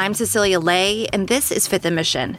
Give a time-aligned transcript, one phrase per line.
[0.00, 2.38] I'm Cecilia Lei, and this is Fifth & Mission.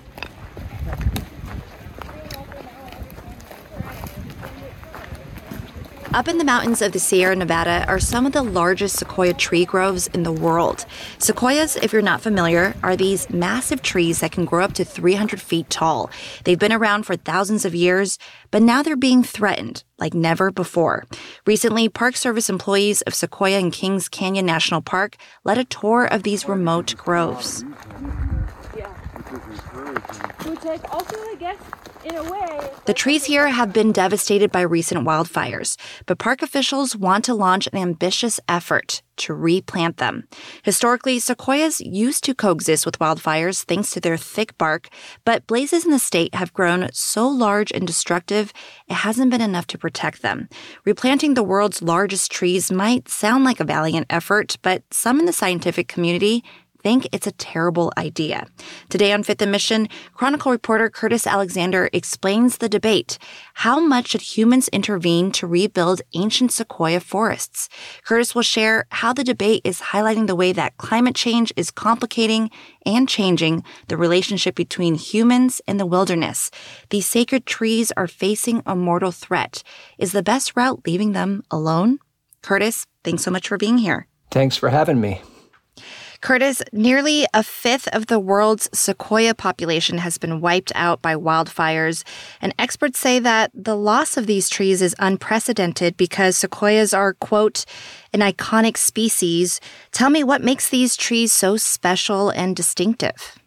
[6.14, 9.64] Up in the mountains of the Sierra Nevada are some of the largest sequoia tree
[9.64, 10.86] groves in the world.
[11.20, 15.40] Sequoias, if you're not familiar, are these massive trees that can grow up to 300
[15.40, 16.12] feet tall.
[16.44, 18.20] They've been around for thousands of years,
[18.52, 21.06] but now they're being threatened like never before.
[21.46, 25.16] Recently, Park Service employees of Sequoia and Kings Canyon National Park
[25.46, 27.64] led a tour of these remote groves.
[28.76, 28.88] Yeah.
[30.44, 31.58] Which also, I guess,
[32.04, 37.68] the trees here have been devastated by recent wildfires, but park officials want to launch
[37.68, 40.28] an ambitious effort to replant them.
[40.64, 44.90] Historically, sequoias used to coexist with wildfires thanks to their thick bark,
[45.26, 48.52] but blazes in the state have grown so large and destructive,
[48.88, 50.50] it hasn't been enough to protect them.
[50.86, 55.34] Replanting the world's largest trees might sound like a valiant effort, but some in the
[55.34, 56.44] scientific community
[56.84, 58.48] think it's a terrible idea.
[58.90, 63.18] Today on Fifth & Mission, Chronicle reporter Kurtis Alexander explains the debate.
[63.56, 67.70] How much should humans intervene to rebuild ancient sequoia forests?
[68.06, 72.50] Kurtis will share how the debate is highlighting the way that climate change is complicating
[72.86, 76.52] and changing the relationship between humans and the wilderness.
[76.90, 79.64] These sacred trees are facing a mortal threat.
[79.98, 82.00] Is the best route leaving them alone?
[82.42, 84.08] Kurtis, thanks so much for being here.
[84.32, 85.22] Thanks for having me.
[86.22, 92.04] Kurtis, nearly a fifth of the world's sequoia population has been wiped out by wildfires,
[92.40, 97.66] and experts say that the loss of these trees is unprecedented because sequoias are, quote,
[98.14, 99.60] an iconic species.
[99.92, 103.40] Tell me what makes these trees so special and distinctive.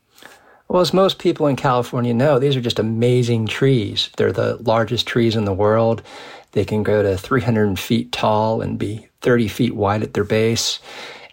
[0.66, 4.10] Well, as most people in California know, these are just amazing trees.
[4.16, 6.02] They're the largest trees in the world.
[6.52, 10.80] They can grow to 300 feet tall and be 30 feet wide at their base.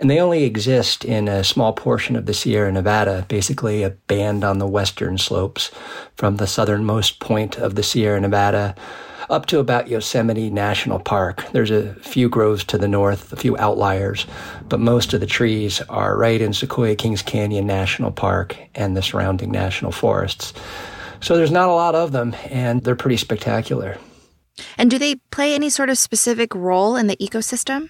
[0.02, 4.43] And they only exist in a small portion of the Sierra Nevada, basically a band
[4.43, 5.69] on the western slopes
[6.16, 8.76] from the southernmost point of the Sierra Nevada
[9.30, 11.45] up to about Yosemite National Park.
[11.52, 14.26] There's a few groves to the north, a few outliers,
[14.67, 19.03] but most of the trees are right in Sequoia Kings Canyon National Park and the
[19.03, 20.52] surrounding national forests.
[21.21, 23.97] So there's not a lot of them, and they're pretty spectacular.
[24.80, 27.89] And do they play any sort of specific role in the ecosystem?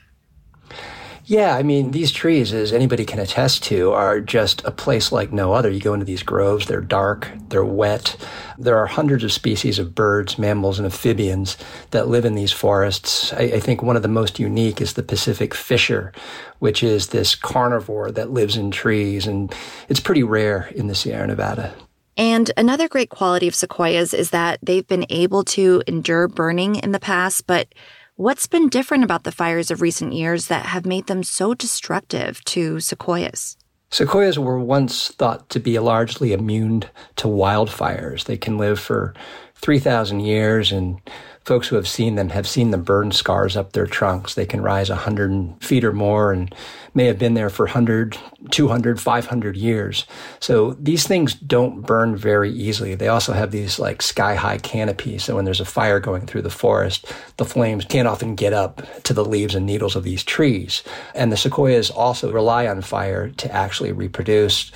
[1.31, 5.31] Yeah, I mean, these trees, as anybody can attest to, are just a place like
[5.31, 5.69] no other.
[5.69, 8.17] You go into these groves, they're dark, they're wet.
[8.57, 11.55] There are hundreds of species of birds, mammals, and amphibians
[11.91, 13.31] that live in these forests.
[13.31, 16.11] I, I think one of the most unique is the Pacific fisher,
[16.59, 19.55] which is this carnivore that lives in trees, and
[19.87, 21.73] it's pretty rare in the Sierra Nevada.
[22.17, 26.91] And another great quality of sequoias is that they've been able to endure burning in
[26.91, 27.69] the past, but
[28.17, 32.43] What's been different about the fires of recent years that have made them so destructive
[32.45, 33.55] to sequoias?
[33.89, 36.83] Sequoias were once thought to be largely immune
[37.15, 38.25] to wildfires.
[38.25, 39.13] They can live for
[39.55, 40.99] 3,000 years and
[41.43, 44.35] folks who have seen them have seen the burn scars up their trunks.
[44.35, 46.53] They can rise 100 feet or more and
[46.93, 48.17] may have been there for 100,
[48.49, 50.05] 200, 500 years.
[50.39, 52.95] So these things don't burn very easily.
[52.95, 55.23] They also have these like sky high canopies.
[55.23, 58.81] So when there's a fire going through the forest, the flames can't often get up
[59.03, 60.83] to the leaves and needles of these trees.
[61.15, 64.71] And the sequoias also rely on fire to actually reproduce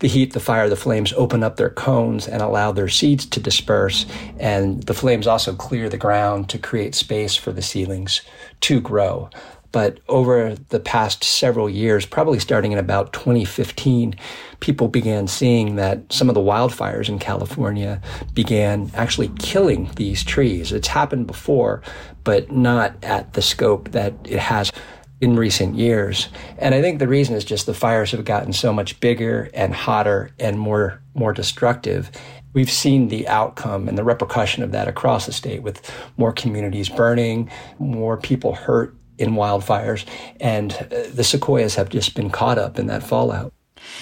[0.00, 3.40] the heat, the fire, the flames open up their cones and allow their seeds to
[3.40, 4.06] disperse.
[4.38, 8.22] And the flames also clear the ground to create space for the seedlings
[8.62, 9.30] to grow.
[9.72, 14.16] But over the past several years, probably starting in about 2015,
[14.58, 18.02] people began seeing that some of the wildfires in California
[18.34, 20.72] began actually killing these trees.
[20.72, 21.82] It's happened before,
[22.24, 24.72] but not at the scope that it has
[25.20, 26.28] in recent years.
[26.58, 29.74] And I think the reason is just the fires have gotten so much bigger and
[29.74, 32.10] hotter and more more destructive.
[32.52, 36.88] We've seen the outcome and the repercussion of that across the state with more communities
[36.88, 40.06] burning, more people hurt in wildfires,
[40.40, 43.52] and uh, the sequoias have just been caught up in that fallout.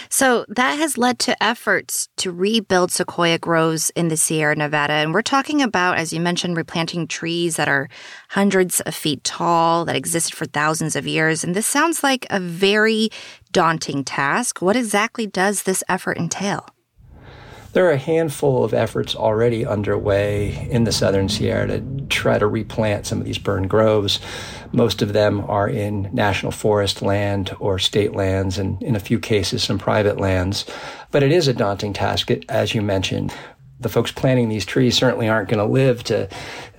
[0.08, 4.94] So that has led to efforts to rebuild sequoia groves in the Sierra Nevada.
[4.94, 7.88] And we're talking about, as you mentioned, replanting trees that are
[8.30, 11.44] hundreds of feet tall, that existed for thousands of years.
[11.44, 13.10] And this sounds like a very
[13.52, 14.60] daunting task.
[14.62, 16.66] What exactly does this effort entail?
[17.78, 22.48] There are a handful of efforts already underway in the southern Sierra to try to
[22.48, 24.18] replant some of these burned groves.
[24.72, 29.20] Most of them are in national forest land or state lands, and in a few
[29.20, 30.64] cases, some private lands.
[31.12, 33.32] But it is a daunting task, as you mentioned.
[33.78, 36.28] The folks planting these trees certainly aren't going to live to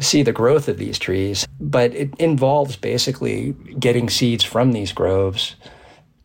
[0.02, 5.56] see the growth of these trees, but it involves basically getting seeds from these groves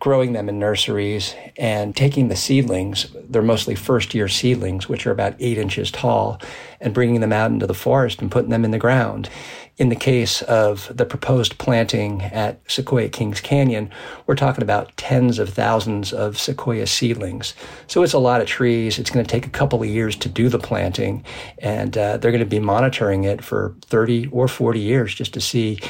[0.04, 5.10] growing them in nurseries and taking the seedlings, they're mostly first year seedlings, which are
[5.10, 6.38] about eight inches tall,
[6.78, 9.30] and bringing them out into the forest and putting them in the ground.
[9.78, 13.90] In the case of the proposed planting at Sequoia Kings Canyon,
[14.26, 17.54] we're talking about tens of thousands of sequoia seedlings.
[17.86, 18.98] So it's a lot of trees.
[18.98, 21.24] It's going to take a couple of years to do the planting,
[21.60, 25.40] and uh, they're going to be monitoring it for 30 or 40 years just to
[25.40, 25.80] see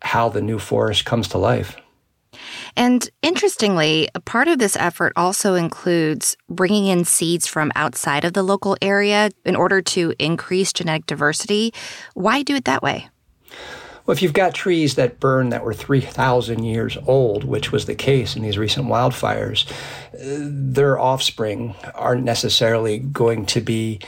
[0.00, 1.76] how the new forest comes to life.
[2.76, 8.32] And interestingly, a part of this effort also includes bringing in seeds from outside of
[8.32, 11.72] the local area in order to increase genetic diversity.
[12.14, 13.08] Why do it that way?
[14.06, 17.94] Well, if you've got trees that burn that were 3,000 years old, which was the
[17.94, 19.70] case in these recent wildfires,
[20.12, 24.00] uh, their offspring aren't necessarily going to be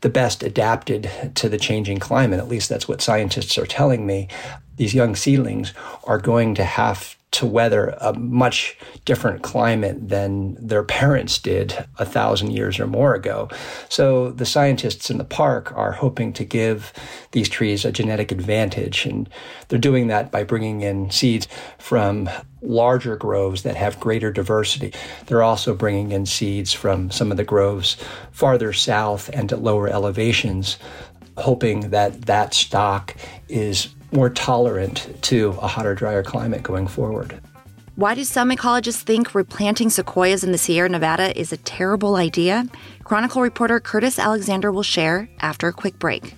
[0.00, 2.40] the best adapted to the changing climate.
[2.40, 4.28] At least that's what scientists are telling me.
[4.76, 5.72] These young seedlings
[6.02, 12.04] are going to have to weather a much different climate than their parents did a
[12.04, 13.48] thousand years or more ago.
[13.88, 16.92] So the scientists in the park are hoping to give
[17.32, 19.04] these trees a genetic advantage.
[19.04, 19.28] And
[19.68, 21.48] they're doing that by bringing in seeds
[21.78, 22.30] from
[22.62, 24.92] larger groves that have greater diversity.
[25.26, 27.96] They're also bringing in seeds from some of the groves
[28.30, 30.78] farther south and at lower elevations,
[31.36, 33.16] hoping that that stock
[33.48, 37.40] is more tolerant to a hotter, drier climate going forward.
[37.96, 42.66] Why do some ecologists think replanting sequoias in the Sierra Nevada is a terrible idea?
[43.04, 46.34] Chronicle reporter Kurtis Alexander will share after a quick break.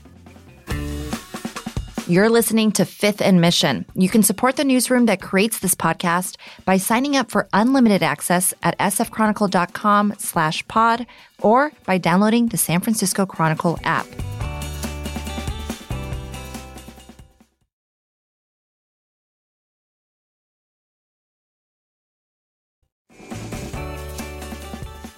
[2.08, 3.84] You're listening to Fifth and Mission.
[3.94, 8.54] You can support the newsroom that creates this podcast by signing up for unlimited access
[8.62, 11.06] at sfchronicle.com slash pod
[11.40, 14.06] or by downloading the San Francisco Chronicle app.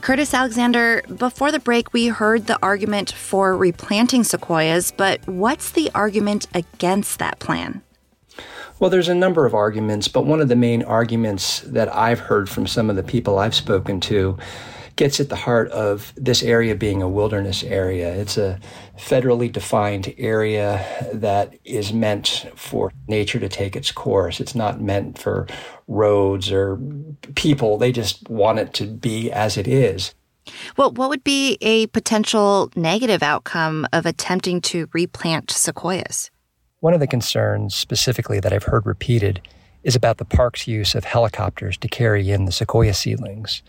[0.08, 5.90] Kurtis Alexander, before the break, we heard the argument for replanting sequoias, but what's the
[5.94, 7.82] argument against that plan?
[8.78, 12.48] Well, there's a number of arguments, but one of the main arguments that I've heard
[12.48, 14.38] from some of the people I've spoken to
[14.98, 18.12] gets at the heart of this area being a wilderness area.
[18.14, 18.58] It's a
[18.98, 20.84] federally defined area
[21.14, 24.40] that is meant for nature to take its course.
[24.40, 25.46] It's not meant for
[25.86, 26.80] roads or
[27.36, 27.78] people.
[27.78, 30.14] They just want it to be as it is.
[30.76, 36.30] Well, what would be a potential negative outcome of attempting to replant sequoias?
[36.80, 39.42] One of the concerns specifically that I've heard repeated
[39.84, 43.62] is about the park's use of helicopters to carry in the sequoia seedlings.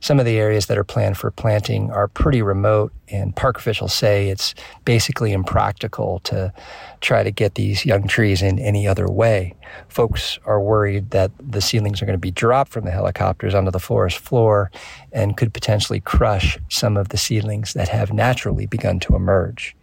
[0.00, 3.94] Some of the areas that are planned for planting are pretty remote, and park officials
[3.94, 4.54] say it's
[4.84, 6.52] basically impractical to
[7.00, 9.54] try to get these young trees in any other way.
[9.88, 13.70] Folks are worried that the seedlings are going to be dropped from the helicopters onto
[13.70, 14.70] the forest floor
[15.10, 19.74] and could potentially crush some of the seedlings that have naturally begun to emerge.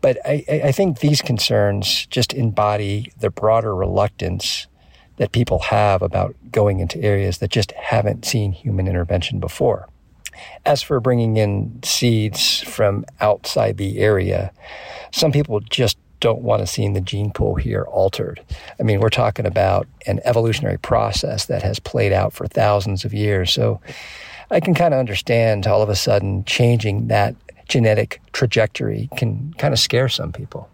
[0.00, 4.66] But I, I think these concerns just embody the broader reluctance
[5.20, 9.86] that people have about going into areas that just haven't seen human intervention before.
[10.64, 14.50] As for bringing in seeds from outside the area,
[15.12, 18.40] some people just don't want to see the gene pool here altered.
[18.78, 23.12] I mean, we're talking about an evolutionary process that has played out for thousands of
[23.12, 23.52] years.
[23.52, 23.78] So
[24.50, 27.34] I can kind of understand all of a sudden changing that
[27.68, 30.70] genetic trajectory can kind of scare some people.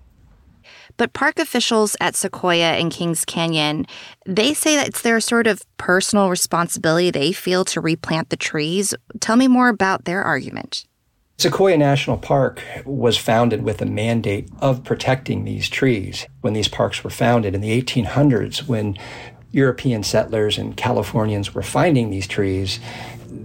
[0.96, 3.86] But park officials at Sequoia and Kings Canyon,
[4.24, 8.94] they say that it's their sort of personal responsibility they feel to replant the trees.
[9.20, 10.84] Tell me more about their argument.
[11.38, 16.26] Sequoia National Park was founded with a mandate of protecting these trees.
[16.40, 18.96] When these parks were founded in the 1800s, when
[19.52, 22.80] European settlers and Californians were finding these trees,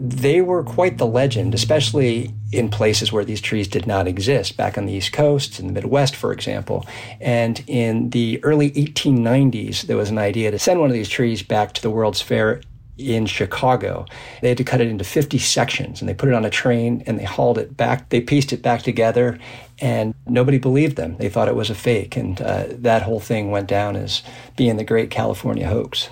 [0.03, 4.75] they were quite the legend, especially in places where these trees did not exist, back
[4.75, 6.87] on the East Coast, in the Midwest, for example.
[7.19, 11.43] And in the early 1890s, there was an idea to send one of these trees
[11.43, 12.61] back to the World's Fair
[12.97, 14.07] in Chicago.
[14.41, 17.03] They had to cut it into 50 sections and they put it on a train
[17.05, 18.09] and they hauled it back.
[18.09, 19.37] They pieced it back together
[19.79, 21.17] and nobody believed them.
[21.17, 22.17] They thought it was a fake.
[22.17, 24.23] And uh, that whole thing went down as
[24.55, 26.09] being the great California hoax.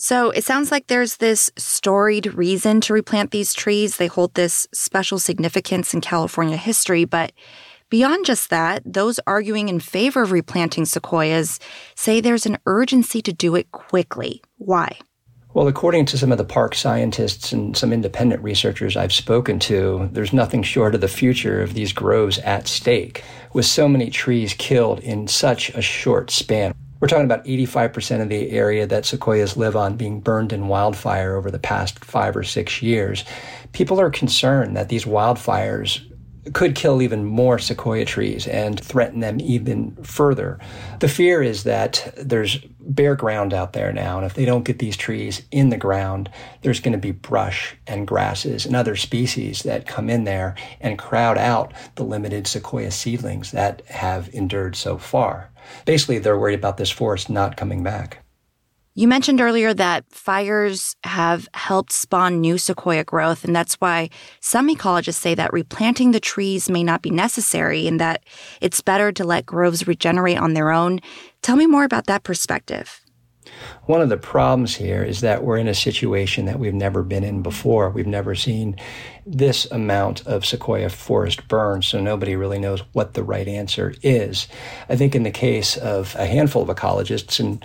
[0.00, 3.96] So it sounds like there's this storied reason to replant these trees.
[3.96, 7.04] They hold this special significance in California history.
[7.04, 7.32] But
[7.90, 11.58] beyond just that, those arguing in favor of replanting sequoias
[11.96, 14.40] say there's an urgency to do it quickly.
[14.58, 14.98] Why?
[15.52, 20.08] Well, according to some of the park scientists and some independent researchers I've spoken to,
[20.12, 23.24] there's nothing short of the future of these groves at stake.
[23.52, 28.28] With so many trees killed in such a short span, We're talking about 85% of
[28.28, 32.42] the area that sequoias live on being burned in wildfire over the past five or
[32.42, 33.24] six years.
[33.72, 36.04] People are concerned that these wildfires
[36.54, 40.58] could kill even more sequoia trees and threaten them even further.
[40.98, 44.78] The fear is that there's bare ground out there now, and if they don't get
[44.78, 46.30] these trees in the ground,
[46.62, 50.98] there's going to be brush and grasses and other species that come in there and
[50.98, 55.50] crowd out the limited sequoia seedlings that have endured so far.
[55.84, 58.24] Basically, they're worried about this forest not coming back.
[58.98, 64.10] You mentioned earlier that fires have helped spawn new sequoia growth, and that's why
[64.40, 68.24] some ecologists say that replanting the trees may not be necessary and that
[68.60, 70.98] it's better to let groves regenerate on their own.
[71.42, 73.00] Tell me more about that perspective.
[73.86, 77.24] One of the problems here is that we're in a situation that we've never been
[77.24, 77.90] in before.
[77.90, 78.76] We've never seen
[79.26, 84.48] this amount of sequoia forest burn, so nobody really knows what the right answer is.
[84.88, 87.64] I think in the case of a handful of ecologists, and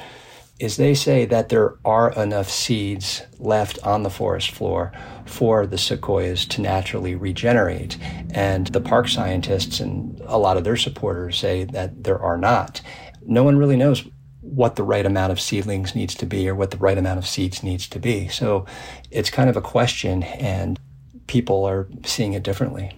[0.60, 4.92] is they say that there are enough seeds left on the forest floor
[5.25, 7.98] for the sequoias to naturally regenerate.
[8.32, 12.82] And the park scientists and a lot of their supporters say that there are not.
[13.25, 14.06] No one really knows
[14.44, 17.26] what the right amount of seedlings needs to be or what the right amount of
[17.26, 18.28] seeds needs to be.
[18.28, 18.66] So
[19.10, 20.80] it's kind of a question, and
[21.28, 22.98] people are seeing it differently.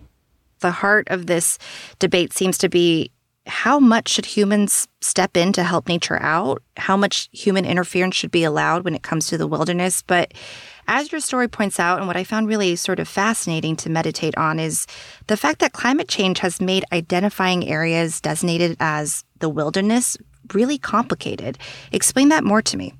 [0.60, 1.60] The heart of this
[2.00, 3.12] debate seems to be
[3.48, 6.64] how much should humans step in to help nature out?
[6.78, 10.02] How much human interference should be allowed when it comes to the wilderness?
[10.02, 10.34] But
[10.88, 14.36] as your story points out, and what I found really sort of fascinating to meditate
[14.38, 14.88] on is
[15.28, 20.18] the fact that climate change has made identifying areas designated as the wilderness
[20.54, 21.58] really complicated.
[21.92, 22.94] Explain that more to me.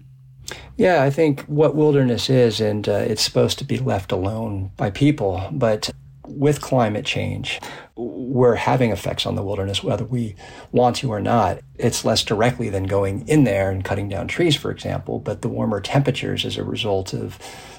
[0.78, 4.92] Yeah, I think what wilderness is, and uh, it's supposed to be left alone by
[4.92, 5.90] people, but
[6.28, 7.60] with climate change,
[7.96, 10.36] we're having effects on the wilderness, whether we
[10.72, 11.60] want to or not.
[11.76, 15.50] It's less directly than going in there and cutting down trees, for example, but the
[15.50, 17.36] warmer temperatures as a result of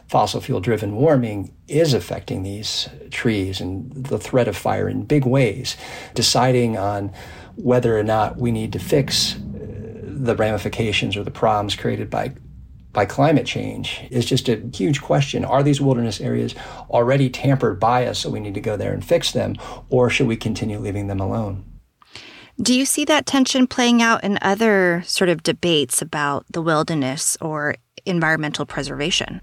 [0.08, 5.26] fossil fuel driven warming is affecting these trees and the threat of fire in big
[5.26, 5.76] ways.
[6.14, 7.12] Deciding on
[7.56, 9.36] whether or not we need to fix
[10.24, 12.32] the ramifications or the problems created by
[12.92, 15.44] by climate change is just a huge question.
[15.44, 16.54] Are these wilderness areas
[16.88, 19.56] already tampered by us, so we need to go there and fix them,
[19.90, 21.62] or should we continue leaving them alone?
[22.58, 27.36] Do you see that tension playing out in other sort of debates about the wilderness
[27.42, 27.74] or
[28.06, 29.42] environmental preservation?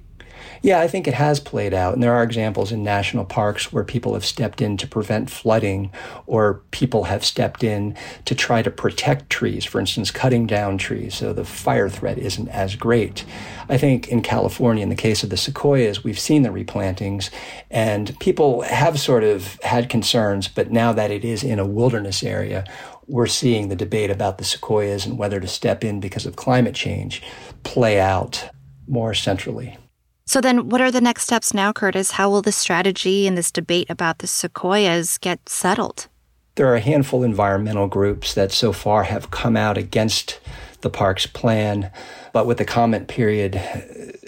[0.65, 1.93] Yeah, I think it has played out.
[1.93, 5.91] And there are examples in national parks where people have stepped in to prevent flooding
[6.25, 11.15] or people have stepped in to try to protect trees, for instance, cutting down trees
[11.15, 13.25] so the fire threat isn't as great.
[13.67, 17.29] I think in California, in the case of the sequoias, we've seen the replantings
[17.69, 22.23] and people have sort of had concerns, but now that it is in a wilderness
[22.23, 22.63] area,
[23.05, 26.73] we're seeing the debate about the sequoias and whether to step in because of climate
[26.73, 27.21] change
[27.63, 28.49] play out
[28.87, 29.77] more centrally.
[30.25, 32.11] So, then what are the next steps now, Kurtis?
[32.11, 36.07] How will this strategy and this debate about the sequoias get settled?
[36.55, 40.39] There are a handful of environmental groups that so far have come out against
[40.83, 41.91] the park's plan,
[42.31, 43.59] but with the comment period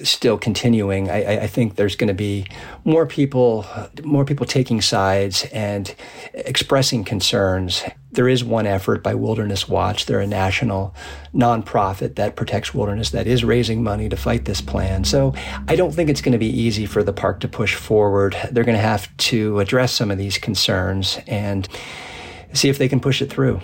[0.03, 2.47] still continuing, I, I think there's going to be
[2.83, 3.65] more people,
[4.03, 5.93] more people taking sides and
[6.33, 7.83] expressing concerns.
[8.11, 10.05] There is one effort by Wilderness Watch.
[10.05, 10.95] They're a national
[11.33, 15.03] nonprofit that protects wilderness that is raising money to fight this plan.
[15.03, 15.33] So
[15.67, 18.35] I don't think it's going to be easy for the park to push forward.
[18.51, 21.67] They're going to have to address some of these concerns and
[22.53, 23.61] see if they can push it through.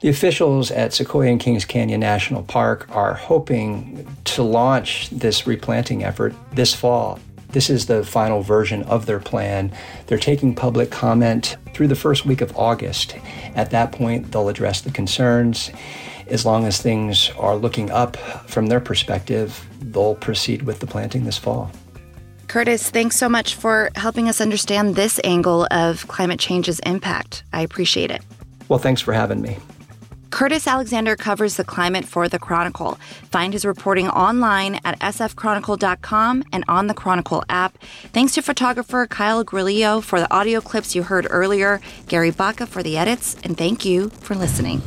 [0.00, 6.04] The officials at Sequoia and Kings Canyon National Park are hoping to launch this replanting
[6.04, 7.18] effort this fall.
[7.48, 9.72] This is the final version of their plan.
[10.06, 13.16] They're taking public comment through the first week of August.
[13.56, 15.70] At that point, they'll address the concerns.
[16.28, 21.24] As long as things are looking up from their perspective, they'll proceed with the planting
[21.24, 21.72] this fall.
[22.46, 27.42] Kurtis, thanks so much for helping us understand this angle of climate change's impact.
[27.52, 28.22] I appreciate it.
[28.68, 29.56] Well, thanks for having me.
[30.38, 32.96] Kurtis Alexander covers the climate for The Chronicle.
[33.32, 37.76] Find his reporting online at sfchronicle.com and on the Chronicle app.
[38.12, 42.84] Thanks to photographer Kyle Grillo for the audio clips you heard earlier, Gary Baca for
[42.84, 44.80] the edits, and thank you for listening.